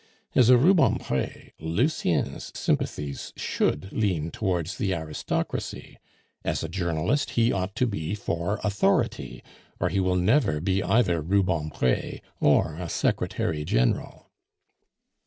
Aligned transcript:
As 0.33 0.49
a 0.49 0.57
Rubempre, 0.57 1.51
Lucien's 1.59 2.51
sympathies 2.57 3.33
should 3.35 3.91
lean 3.91 4.31
towards 4.31 4.79
the 4.79 4.95
aristocracy; 4.95 5.99
as 6.43 6.63
a 6.63 6.67
journalist, 6.69 7.29
he 7.37 7.51
ought 7.53 7.75
to 7.75 7.85
be 7.85 8.15
for 8.15 8.59
authority, 8.63 9.43
or 9.79 9.89
he 9.89 9.99
will 9.99 10.15
never 10.15 10.59
be 10.59 10.81
either 10.81 11.21
Rubempre 11.21 12.19
or 12.39 12.77
a 12.77 12.89
secretary 12.89 13.63
general." 13.63 14.31